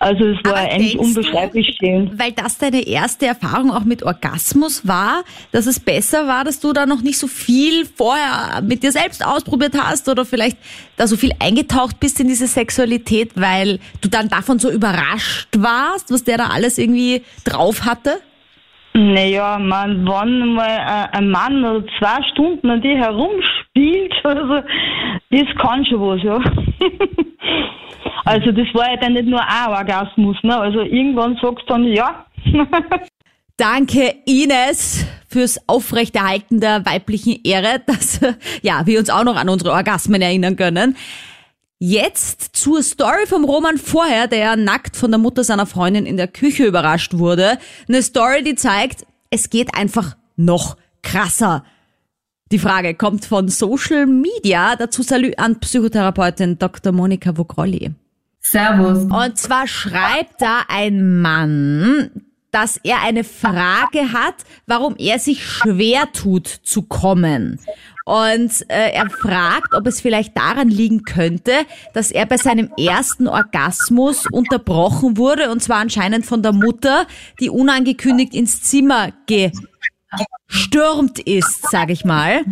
[0.03, 2.19] also es war Aber eigentlich unbeschreiblich du, schön.
[2.19, 6.73] Weil das deine erste Erfahrung auch mit Orgasmus war, dass es besser war, dass du
[6.73, 10.57] da noch nicht so viel vorher mit dir selbst ausprobiert hast oder vielleicht
[10.97, 16.11] da so viel eingetaucht bist in diese Sexualität, weil du dann davon so überrascht warst,
[16.11, 18.21] was der da alles irgendwie drauf hatte?
[18.93, 24.63] Naja, man, wenn mal ein Mann oder zwei Stunden an dir herumspielt, also
[25.31, 26.39] das kann schon was, ja.
[28.25, 30.57] Also das war ja dann nicht nur ein Orgasmus, ne?
[30.57, 32.27] Also irgendwann sagst du dann ja.
[33.57, 38.21] Danke Ines fürs Aufrechterhalten der weiblichen Ehre, dass
[38.63, 40.97] ja, wir uns auch noch an unsere Orgasmen erinnern können.
[41.83, 46.29] Jetzt zur Story vom Roman vorher, der nackt von der Mutter seiner Freundin in der
[46.29, 47.57] Küche überrascht wurde.
[47.89, 51.65] Eine Story, die zeigt, es geht einfach noch krasser.
[52.53, 54.77] Die Frage kommt von Social Media.
[54.77, 56.93] Dazu Salü an Psychotherapeutin Dr.
[56.93, 57.93] Monika Vogrolli.
[58.41, 59.05] Servus.
[59.05, 62.11] Und zwar schreibt da ein Mann,
[62.51, 64.35] dass er eine Frage hat,
[64.67, 67.61] warum er sich schwer tut zu kommen.
[68.05, 71.53] Und äh, er fragt, ob es vielleicht daran liegen könnte,
[71.95, 77.07] dass er bei seinem ersten Orgasmus unterbrochen wurde, und zwar anscheinend von der Mutter,
[77.41, 79.13] die unangekündigt ins Zimmer
[80.49, 82.45] gestürmt ist, sage ich mal.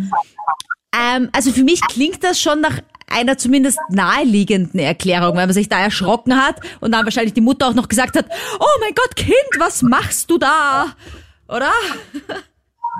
[0.95, 2.79] Ähm, also für mich klingt das schon nach
[3.11, 7.67] einer zumindest naheliegenden Erklärung, weil man sich da erschrocken hat und dann wahrscheinlich die Mutter
[7.67, 8.25] auch noch gesagt hat,
[8.59, 10.87] oh mein Gott, Kind, was machst du da?
[11.47, 11.71] Oder?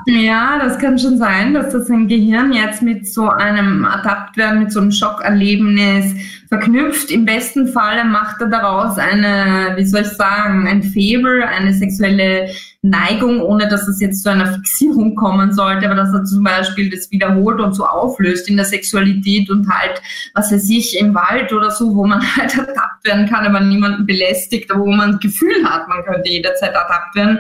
[0.05, 4.71] Ja, das kann schon sein, dass das ein Gehirn jetzt mit so einem Adaptwerden, mit
[4.71, 6.13] so einem Schockerlebnis
[6.47, 7.11] verknüpft.
[7.11, 12.49] Im besten Falle macht er daraus eine, wie soll ich sagen, ein Faible, eine sexuelle
[12.81, 16.89] Neigung, ohne dass es jetzt zu einer Fixierung kommen sollte, aber dass er zum Beispiel
[16.89, 20.01] das wiederholt und so auflöst in der Sexualität und halt,
[20.33, 24.05] was er sich im Wald oder so, wo man halt ertappt werden kann, aber niemanden
[24.05, 27.39] belästigt, wo man das Gefühl hat, man könnte jederzeit ertappt werden,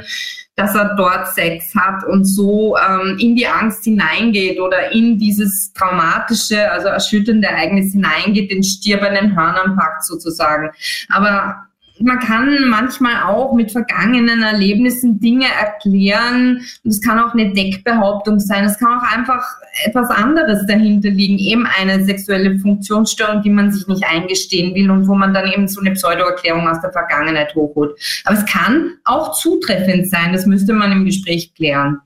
[0.57, 5.71] dass er dort Sex hat und so ähm, in die Angst hineingeht oder in dieses
[5.71, 10.69] traumatische, also erschütternde Ereignis hineingeht, den Stier bei den Hörnern packt sozusagen.
[11.07, 11.68] Aber
[12.01, 16.61] man kann manchmal auch mit vergangenen Erlebnissen Dinge erklären.
[16.83, 18.65] Und es kann auch eine Deckbehauptung sein.
[18.65, 19.43] Es kann auch einfach
[19.83, 21.37] etwas anderes dahinter liegen.
[21.37, 25.67] Eben eine sexuelle Funktionsstörung, die man sich nicht eingestehen will und wo man dann eben
[25.67, 27.97] so eine Pseudoerklärung aus der Vergangenheit hochholt.
[28.25, 30.33] Aber es kann auch zutreffend sein.
[30.33, 31.99] Das müsste man im Gespräch klären.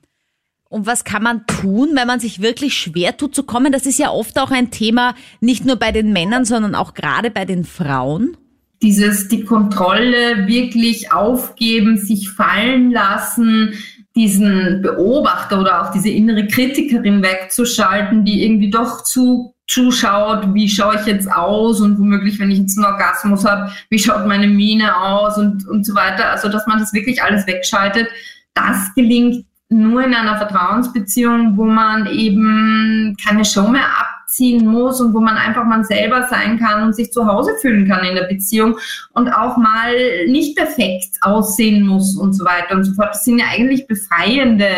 [0.68, 3.70] Und was kann man tun, wenn man sich wirklich schwer tut zu kommen?
[3.70, 7.30] Das ist ja oft auch ein Thema, nicht nur bei den Männern, sondern auch gerade
[7.30, 8.36] bei den Frauen
[8.84, 13.72] dieses die Kontrolle wirklich aufgeben, sich fallen lassen,
[14.14, 20.96] diesen Beobachter oder auch diese innere Kritikerin wegzuschalten, die irgendwie doch zu zuschaut, wie schaue
[20.96, 24.94] ich jetzt aus und womöglich, wenn ich jetzt einen Orgasmus habe, wie schaut meine Miene
[24.94, 26.30] aus und, und so weiter.
[26.30, 28.08] Also, dass man das wirklich alles wegschaltet,
[28.52, 33.86] das gelingt nur in einer Vertrauensbeziehung, wo man eben keine Show mehr
[34.34, 37.88] abziehen muss und wo man einfach man selber sein kann und sich zu Hause fühlen
[37.88, 38.76] kann in der Beziehung
[39.12, 39.94] und auch mal
[40.26, 43.10] nicht perfekt aussehen muss und so weiter und so fort.
[43.10, 44.68] Das sind ja eigentlich befreiende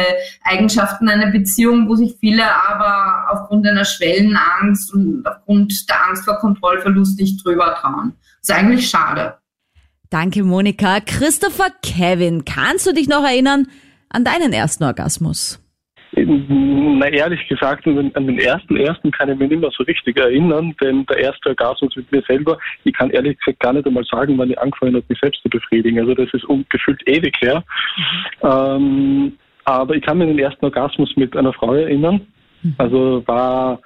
[0.44, 6.36] Eigenschaften einer Beziehung, wo sich viele aber aufgrund einer Schwellenangst und aufgrund der Angst vor
[6.36, 8.12] Kontrollverlust nicht drüber trauen.
[8.42, 9.36] Das ist eigentlich schade.
[10.10, 11.00] Danke, Monika.
[11.00, 13.66] Christopher Kevin, kannst du dich noch erinnern,
[14.08, 15.58] an deinen ersten Orgasmus?
[16.16, 20.74] Na, ehrlich gesagt, an den, ersten, ersten kann ich mich nicht mehr so richtig erinnern,
[20.80, 24.38] denn der erste Orgasmus mit mir selber, ich kann ehrlich gesagt gar nicht einmal sagen,
[24.38, 25.98] wann ich angefangen habe, mich selbst zu befriedigen.
[26.00, 27.62] Also das ist gefühlt ewig her.
[28.42, 28.48] Mhm.
[28.50, 29.32] Ähm,
[29.64, 32.26] aber ich kann mich an den ersten Orgasmus mit einer Frau erinnern.
[32.62, 32.74] Mhm.
[32.78, 33.80] Also war,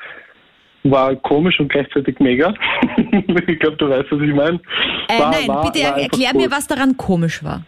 [0.85, 2.55] war komisch und gleichzeitig mega.
[2.97, 4.61] ich glaube, du weißt, was ich meine.
[5.09, 7.65] Äh, nein, war, bitte war erklär mir, was daran komisch war.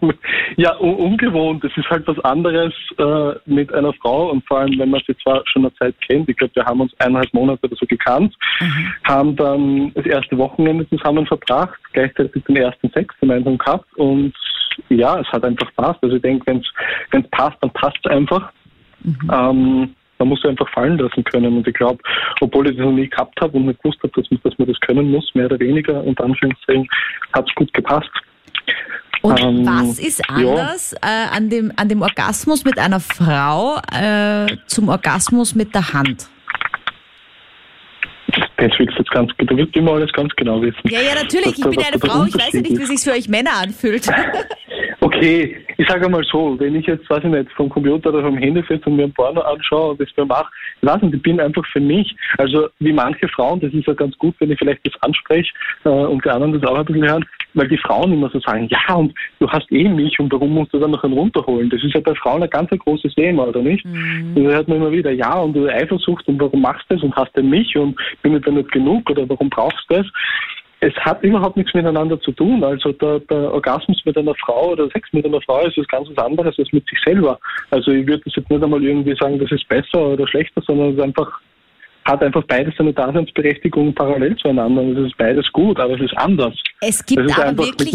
[0.56, 1.64] Ja, ungewohnt.
[1.64, 5.16] Es ist halt was anderes äh, mit einer Frau und vor allem, wenn man sie
[5.18, 6.28] zwar schon eine Zeit kennt.
[6.28, 8.92] Ich glaube, wir haben uns eineinhalb Monate oder so gekannt, mhm.
[9.04, 14.34] haben dann das erste Wochenende zusammen verbracht, gleichzeitig den ersten Sex gemeinsam gehabt und
[14.88, 16.02] ja, es hat einfach passt.
[16.02, 16.62] Also ich denke, wenn
[17.22, 18.50] es passt, dann passt es einfach.
[19.02, 19.30] Mhm.
[19.32, 21.56] Ähm, man muss einfach fallen lassen können.
[21.56, 21.98] Und ich glaube,
[22.40, 24.78] obwohl ich das noch nie gehabt habe und nicht gewusst habe, dass, dass man das
[24.80, 26.86] können muss, mehr oder weniger, unter Anführungszeichen,
[27.32, 28.10] hat es gut gepasst.
[29.22, 31.26] Und ähm, was ist anders ja.
[31.26, 36.28] äh, an, dem, an dem Orgasmus mit einer Frau äh, zum Orgasmus mit der Hand?
[38.58, 40.80] Jetzt willst jetzt ganz, du willst immer alles ganz genau wissen.
[40.84, 41.58] Ja, ja, natürlich.
[41.58, 42.24] ich bin eine Frau.
[42.24, 44.06] Ich weiß ja nicht, wie sich für euch Männer anfühlt.
[45.00, 48.36] okay, ich sage einmal so, wenn ich jetzt, weiß ich nicht, vom Computer oder vom
[48.36, 51.22] Handy sitze und mir ein Porno anschaue und das mir mache, ich weiß nicht, ich
[51.22, 54.58] bin einfach für mich, also wie manche Frauen, das ist ja ganz gut, wenn ich
[54.58, 55.52] vielleicht das anspreche
[55.84, 58.68] äh, und die anderen das auch ein bisschen hören, weil die Frauen immer so sagen,
[58.70, 61.70] ja, und du hast eh mich und warum musst du dann noch einen runterholen?
[61.70, 63.84] Das ist ja bei Frauen ein ganz ein großes Thema, oder nicht?
[63.84, 64.34] Mhm.
[64.34, 67.14] Da hört man immer wieder, ja, und du Eifersucht und warum machst du das und
[67.16, 70.06] hast du mich und bin ich da nicht genug oder warum brauchst du das?
[70.82, 72.64] Es hat überhaupt nichts miteinander zu tun.
[72.64, 76.08] Also der, der Orgasmus mit einer Frau oder Sex mit einer Frau ist was ganz
[76.08, 77.38] was anderes als mit sich selber.
[77.70, 80.90] Also ich würde das jetzt nicht einmal irgendwie sagen, das ist besser oder schlechter, sondern
[80.90, 81.40] es ist einfach
[82.04, 84.82] hat einfach beides seine Daseinsberechtigung parallel zueinander.
[84.82, 86.54] Es ist beides gut, aber es ist anders.
[86.80, 87.94] Es gibt aber wirklich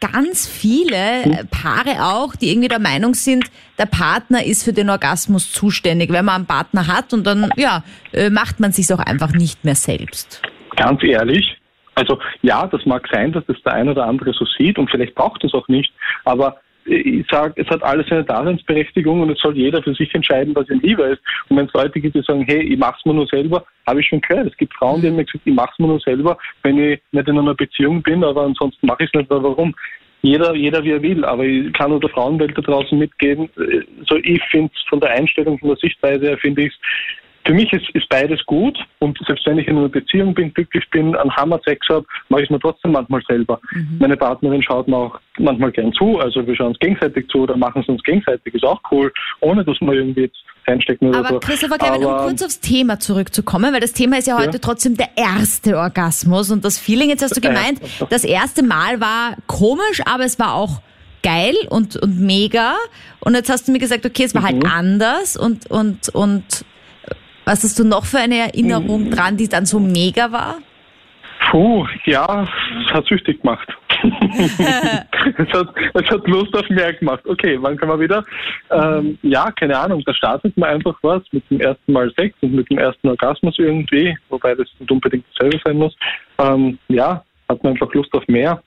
[0.00, 1.48] ganz viele hm?
[1.50, 3.44] Paare auch, die irgendwie der Meinung sind,
[3.78, 7.84] der Partner ist für den Orgasmus zuständig, wenn man einen Partner hat und dann ja
[8.12, 10.42] äh, macht man sich auch einfach nicht mehr selbst.
[10.76, 11.56] Ganz ehrlich,
[11.96, 15.14] also ja, das mag sein, dass das der eine oder andere so sieht und vielleicht
[15.14, 15.92] braucht es auch nicht,
[16.24, 20.54] aber ich sage, es hat alles eine Daseinsberechtigung und es soll jeder für sich entscheiden,
[20.54, 21.20] was ihm lieber ist.
[21.48, 24.06] Und wenn es Leute gibt, die sagen, hey, ich mach's mir nur selber, habe ich
[24.06, 24.46] schon gehört.
[24.46, 27.28] Es gibt Frauen, die haben mir gesagt, ich mach's mir nur selber, wenn ich nicht
[27.28, 29.74] in einer Beziehung bin, aber ansonsten mache ich es nicht, warum?
[30.22, 33.48] Jeder, jeder wie er will, aber ich kann nur der Frauenwelt da draußen mitgeben.
[34.08, 36.74] So, ich finde es von der Einstellung, von der Sichtweise her, finde ich
[37.46, 40.84] für mich ist, ist beides gut und selbst wenn ich in einer Beziehung bin, glücklich
[40.90, 43.60] bin, einen Hammer-Sex habe, mache ich mir trotzdem manchmal selber.
[43.72, 43.98] Mhm.
[44.00, 47.56] Meine Partnerin schaut mir auch manchmal gern zu, also wir schauen uns gegenseitig zu oder
[47.56, 51.28] machen es uns gegenseitig, ist auch cool, ohne dass wir irgendwie jetzt reinstecken oder Aber
[51.28, 51.40] so.
[51.40, 54.58] Christopher, Kevin, um kurz aufs Thema zurückzukommen, weil das Thema ist ja heute ja.
[54.60, 57.80] trotzdem der erste Orgasmus und das Feeling, jetzt hast du gemeint,
[58.10, 60.80] das erste Mal war komisch, aber es war auch
[61.22, 62.74] geil und, und mega.
[63.20, 64.64] Und jetzt hast du mir gesagt, okay, es war halt mhm.
[64.64, 66.64] halt anders und, und, und
[67.46, 70.56] was hast du noch für eine Erinnerung dran, die dann so mega war?
[71.50, 72.46] Puh, ja,
[72.84, 73.68] es hat süchtig gemacht.
[74.02, 77.24] es, hat, es hat Lust auf mehr gemacht.
[77.24, 78.24] Okay, wann kann man wieder?
[78.70, 82.52] Ähm, ja, keine Ahnung, da startet man einfach was mit dem ersten Mal Sex und
[82.52, 85.96] mit dem ersten Orgasmus irgendwie, wobei das nicht unbedingt dasselbe sein muss.
[86.38, 88.60] Ähm, ja, hat man einfach Lust auf mehr.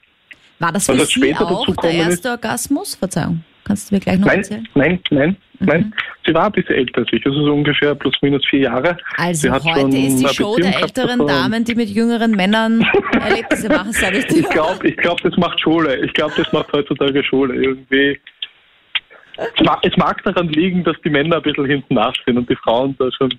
[0.60, 2.96] War das für also Sie auch der erste Orgasmus?
[2.96, 3.44] Verzeihung.
[3.70, 4.68] Kannst du mir gleich noch nein, erzählen?
[4.74, 5.68] Nein, nein, mhm.
[5.68, 5.94] nein.
[6.26, 8.98] Sie war ein bisschen älter als ich, also so ungefähr plus minus vier Jahre.
[9.18, 12.84] Also heute ist die Show Beziehung der älteren Damen, die mit jüngeren Männern
[13.22, 14.40] Erlebnisse machen, sage ich dir.
[14.40, 16.04] Ich glaube, ich glaub, das macht Schule.
[16.04, 17.64] Ich glaube, das macht heutzutage Schule.
[17.64, 18.20] Irgendwie.
[19.38, 22.50] Es mag, es mag daran liegen, dass die Männer ein bisschen hinten nach sind und
[22.50, 23.32] die Frauen da schon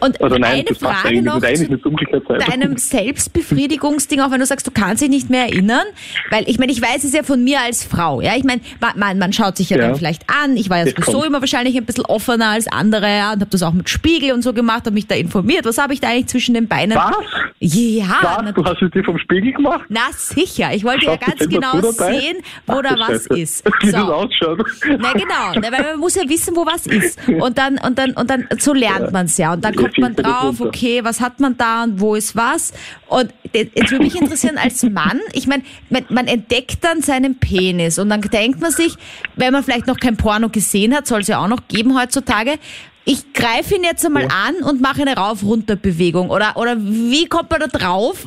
[0.00, 5.02] und Oder nein, eine Frage noch zu deinem Selbstbefriedigungsding, auch wenn du sagst, du kannst
[5.02, 5.84] dich nicht mehr erinnern,
[6.30, 8.60] weil ich meine, ich weiß es ja von mir als Frau, ja, ich meine,
[8.96, 9.88] man, man schaut sich ja, ja.
[9.88, 13.32] dann vielleicht an, ich war ja sowieso immer wahrscheinlich ein bisschen offener als andere ja,
[13.32, 15.94] und habe das auch mit Spiegel und so gemacht, habe mich da informiert, was habe
[15.94, 16.96] ich da eigentlich zwischen den Beinen?
[16.96, 17.16] Was?
[17.58, 18.42] Ja.
[18.44, 18.54] Was?
[18.54, 19.86] Du hast es dir vom Spiegel gemacht?
[19.88, 20.74] Na sicher.
[20.74, 23.38] Ich wollte Schaut ja ganz genau sehen, wo Ach, da was Scheiße.
[23.38, 23.64] ist.
[23.80, 23.96] Wie So.
[23.96, 24.66] das ausschaut.
[24.98, 27.18] Na genau, na, weil man muss ja wissen, wo was ist.
[27.28, 29.54] Und dann, und dann, und dann, so lernt man es ja.
[29.54, 32.74] Und dann kommt man drauf, okay, was hat man da und wo ist was?
[33.08, 37.98] Und jetzt würde mich interessieren, als Mann, ich meine, man, man entdeckt dann seinen Penis
[37.98, 38.96] und dann denkt man sich,
[39.36, 42.58] wenn man vielleicht noch kein Porno gesehen hat, soll es ja auch noch geben heutzutage,
[43.06, 46.28] ich greife ihn jetzt einmal an und mache eine Rauf-Runter-Bewegung.
[46.28, 48.26] Oder, oder wie kommt man da drauf,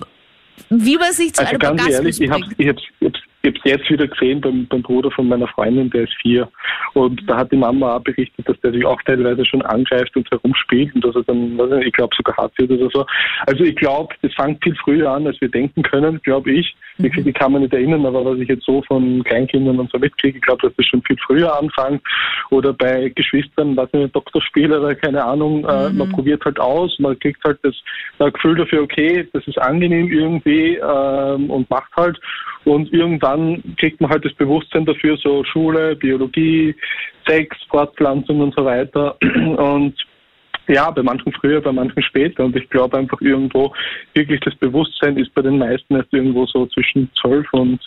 [0.69, 3.19] wie man sich zu Also einem ganz Orgasmus ehrlich, ich habe ich hab's, ich hab's,
[3.41, 6.49] ich hab's jetzt wieder gesehen beim, beim Bruder von meiner Freundin, der ist vier.
[6.93, 10.31] Und da hat die Mama auch berichtet, dass der sich auch teilweise schon angreift und
[10.31, 13.05] herumspielt und dass er dann, weiß nicht, ich glaube, sogar hart wird oder so.
[13.47, 16.73] Also ich glaube, das fängt viel früher an, als wir denken können, glaube ich.
[16.99, 19.89] Wie gesagt, ich kann mich nicht erinnern, aber was ich jetzt so von Kleinkindern und
[19.89, 22.01] so mitkriege, ich glaube, dass das schon viel früher anfängt.
[22.49, 27.17] Oder bei Geschwistern, weiß nicht, Doktorspiel oder keine Ahnung, äh, man probiert halt aus, man
[27.19, 27.75] kriegt halt das
[28.19, 32.19] äh, Gefühl dafür, okay, das ist angenehm irgendwie ähm, und macht halt.
[32.65, 36.75] Und irgendwann kriegt man halt das Bewusstsein dafür, so Schule, Biologie,
[37.25, 39.15] Sex, Fortpflanzung und so weiter.
[39.57, 39.95] Und
[40.69, 42.45] ja, bei manchen früher, bei manchen später.
[42.45, 43.73] Und ich glaube einfach irgendwo,
[44.13, 47.79] wirklich das Bewusstsein ist bei den meisten erst irgendwo so zwischen 12 und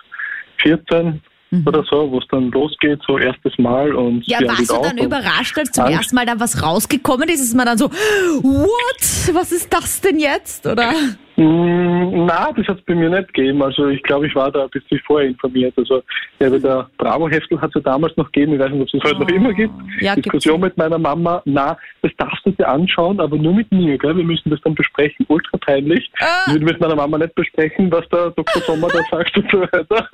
[0.58, 1.22] 14
[1.66, 3.94] oder so, wo es dann losgeht, so erstes Mal.
[3.94, 5.98] Und Ja, warst du dann überrascht, als zum Angst.
[5.98, 7.40] ersten Mal dann was rausgekommen ist?
[7.40, 9.34] Ist man dann so, what?
[9.34, 10.66] Was ist das denn jetzt?
[10.66, 10.92] Oder?
[11.44, 13.62] Na, das hat es bei mir nicht gegeben.
[13.62, 15.74] Also ich glaube, ich war da ein bisschen vorher informiert.
[15.76, 16.02] Also
[16.38, 18.55] ja, der Bravo-Heftel hat es ja damals noch gegeben.
[18.55, 19.74] Ich weiß nicht, ob es es heute noch immer gibt.
[20.00, 20.14] Ja.
[20.14, 21.42] Diskussion mit meiner Mama.
[21.44, 23.98] Na, das darfst du dir anschauen, aber nur mit mir.
[23.98, 24.16] Gell?
[24.16, 25.26] Wir müssen das dann besprechen.
[25.28, 26.11] Ultra peinlich.
[26.20, 26.44] Ah.
[26.46, 28.62] Ich würde mit meiner Mama nicht besprechen, was der Dr.
[28.62, 30.09] Sommer da sagt und so weiter.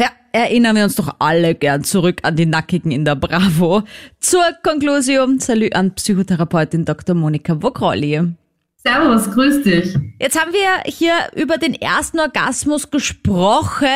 [0.00, 3.82] Ja, erinnern wir uns doch alle gern zurück an die Nackigen in der Bravo.
[4.20, 7.16] Zur Konklusion, Salü an Psychotherapeutin Dr.
[7.16, 8.36] Monika Wogrolli.
[8.88, 9.94] Servus, grüß dich.
[10.18, 13.86] Jetzt haben wir hier über den ersten Orgasmus gesprochen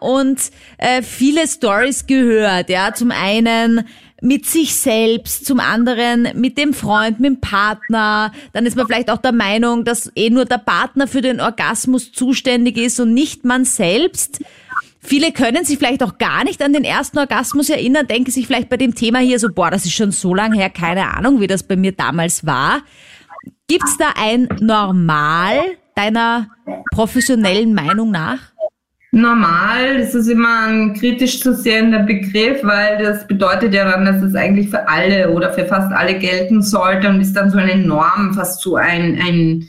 [0.00, 0.38] und
[0.78, 2.70] äh, viele Stories gehört.
[2.70, 3.86] Ja, zum einen
[4.22, 8.32] mit sich selbst, zum anderen mit dem Freund, mit dem Partner.
[8.54, 12.12] Dann ist man vielleicht auch der Meinung, dass eh nur der Partner für den Orgasmus
[12.12, 14.42] zuständig ist und nicht man selbst.
[14.98, 18.70] Viele können sich vielleicht auch gar nicht an den ersten Orgasmus erinnern, denken sich vielleicht
[18.70, 21.46] bei dem Thema hier so, boah, das ist schon so lang her, keine Ahnung, wie
[21.46, 22.80] das bei mir damals war.
[23.70, 25.58] Gibt's da ein Normal
[25.94, 26.48] deiner
[26.90, 28.38] professionellen Meinung nach?
[29.12, 34.22] Normal, das ist immer ein kritisch zu sehender Begriff, weil das bedeutet ja dann, dass
[34.22, 37.76] es eigentlich für alle oder für fast alle gelten sollte und ist dann so eine
[37.76, 39.68] Norm, fast so ein, ein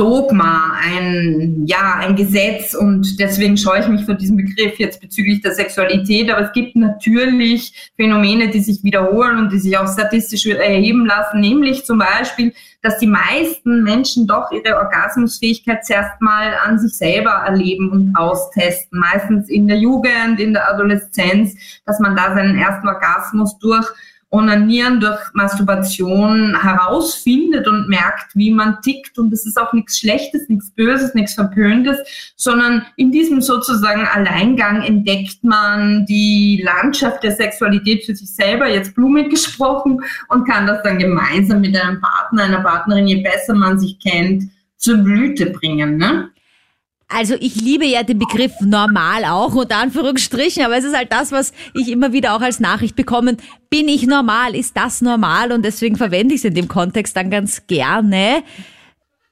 [0.00, 5.42] Dogma, ein, ja, ein Gesetz und deswegen scheue ich mich vor diesem Begriff jetzt bezüglich
[5.42, 6.30] der Sexualität.
[6.30, 11.40] Aber es gibt natürlich Phänomene, die sich wiederholen und die sich auch statistisch erheben lassen,
[11.40, 17.32] nämlich zum Beispiel, dass die meisten Menschen doch ihre Orgasmusfähigkeit zuerst mal an sich selber
[17.46, 19.00] erleben und austesten.
[19.00, 23.86] Meistens in der Jugend, in der Adoleszenz, dass man da seinen ersten Orgasmus durch
[24.32, 29.18] Onanieren durch Masturbation herausfindet und merkt, wie man tickt.
[29.18, 31.98] Und das ist auch nichts Schlechtes, nichts Böses, nichts Verpöntes,
[32.36, 38.94] sondern in diesem sozusagen Alleingang entdeckt man die Landschaft der Sexualität für sich selber, jetzt
[38.94, 43.80] blumig gesprochen, und kann das dann gemeinsam mit einem Partner, einer Partnerin, je besser man
[43.80, 44.44] sich kennt,
[44.76, 45.96] zur Blüte bringen.
[45.96, 46.30] Ne?
[47.12, 51.32] Also ich liebe ja den Begriff normal auch, unter Anführungsstrichen, aber es ist halt das,
[51.32, 53.36] was ich immer wieder auch als Nachricht bekomme.
[53.68, 54.54] Bin ich normal?
[54.54, 55.50] Ist das normal?
[55.50, 58.44] Und deswegen verwende ich es in dem Kontext dann ganz gerne.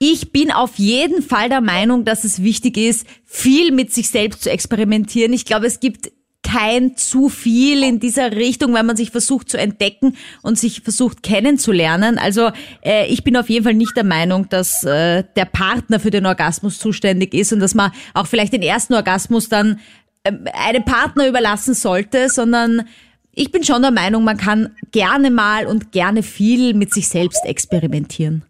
[0.01, 4.43] Ich bin auf jeden Fall der Meinung, dass es wichtig ist, viel mit sich selbst
[4.43, 5.33] zu experimentieren.
[5.33, 6.11] Ich glaube, es gibt
[6.43, 11.23] kein zu viel in dieser Richtung, weil man sich versucht zu entdecken und sich versucht
[11.23, 12.19] kennenzulernen.
[12.19, 12.51] Also
[12.83, 16.27] äh, ich bin auf jeden Fall nicht der Meinung, dass äh, der Partner für den
[16.27, 19.81] Orgasmus zuständig ist und dass man auch vielleicht den ersten Orgasmus dann
[20.25, 22.85] ähm, einem Partner überlassen sollte, sondern
[23.33, 27.45] ich bin schon der Meinung, man kann gerne mal und gerne viel mit sich selbst
[27.45, 28.45] experimentieren.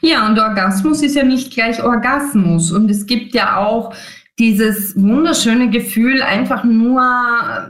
[0.00, 2.72] Ja, und Orgasmus ist ja nicht gleich Orgasmus.
[2.72, 3.94] Und es gibt ja auch
[4.38, 7.00] dieses wunderschöne Gefühl, einfach nur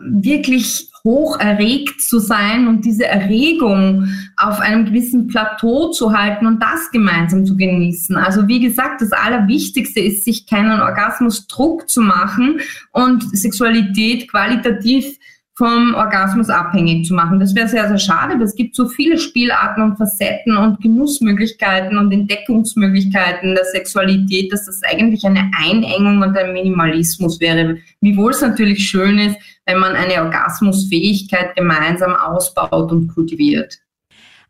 [0.03, 6.63] wirklich hoch erregt zu sein und diese Erregung auf einem gewissen Plateau zu halten und
[6.63, 8.17] das gemeinsam zu genießen.
[8.17, 12.61] Also wie gesagt, das Allerwichtigste ist, sich keinen Orgasmusdruck zu machen
[12.93, 15.19] und Sexualität qualitativ
[15.57, 17.39] vom Orgasmus abhängig zu machen.
[17.39, 21.97] Das wäre sehr, sehr schade, aber es gibt so viele Spielarten und Facetten und Genussmöglichkeiten
[21.97, 27.79] und Entdeckungsmöglichkeiten der Sexualität, dass das eigentlich eine Einengung und ein Minimalismus wäre.
[28.01, 33.79] Wiewohl es natürlich schön ist, wenn man eine Orgasmusfähigkeit gemeinsam ausbaut und kultiviert.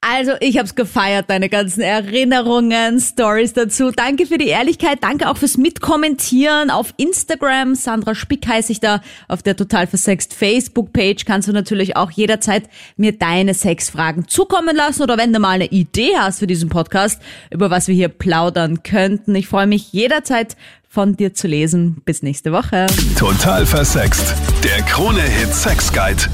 [0.07, 3.91] Also, ich hab's gefeiert, deine ganzen Erinnerungen, Stories dazu.
[3.91, 7.75] Danke für die Ehrlichkeit, danke auch fürs Mitkommentieren auf Instagram.
[7.75, 9.01] Sandra Spick heiße ich da.
[9.29, 12.65] Auf der Total Versext Facebook-Page kannst du natürlich auch jederzeit
[12.99, 17.23] mir deine Sexfragen zukommen lassen oder wenn du mal eine Idee hast für diesen Podcast,
[17.51, 19.35] über was wir hier plaudern könnten.
[19.35, 22.03] Ich freue mich jederzeit von dir zu lesen.
[22.05, 22.87] Bis nächste Woche.
[23.19, 24.35] Total versext.
[24.63, 26.25] Der Krone-Hit Sex Guide.